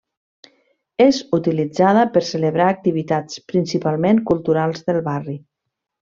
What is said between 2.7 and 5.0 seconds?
activitats principalment culturals